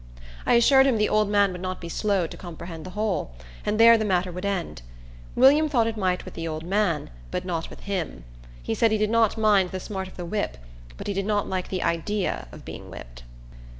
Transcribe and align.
I 0.47 0.53
assured 0.55 0.87
him 0.87 0.97
the 0.97 1.07
old 1.09 1.29
man 1.29 1.51
would 1.51 1.61
not 1.61 1.79
be 1.79 1.87
slow 1.87 2.25
to 2.25 2.35
comprehend 2.35 2.87
the 2.87 2.97
whole, 2.97 3.33
and 3.63 3.79
there 3.79 3.99
the 3.99 4.03
matter 4.03 4.31
would 4.31 4.47
end. 4.47 4.81
William 5.35 5.69
thought 5.69 5.85
it 5.85 5.95
might 5.95 6.25
with 6.25 6.33
the 6.33 6.47
old 6.47 6.63
man, 6.63 7.11
but 7.29 7.45
not 7.45 7.69
with 7.69 7.81
him. 7.81 8.23
He 8.63 8.73
said 8.73 8.91
he 8.91 8.97
did 8.97 9.11
not 9.11 9.37
mind 9.37 9.69
the 9.69 9.79
smart 9.79 10.07
of 10.07 10.17
the 10.17 10.25
whip, 10.25 10.57
but 10.97 11.05
he 11.05 11.13
did 11.13 11.27
not 11.27 11.47
like 11.47 11.67
the 11.69 11.83
idea 11.83 12.47
of 12.51 12.65
being 12.65 12.89
whipped. 12.89 13.21